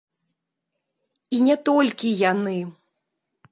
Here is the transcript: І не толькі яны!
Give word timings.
І 1.37 1.43
не 1.49 1.55
толькі 1.71 2.15
яны! 2.31 2.57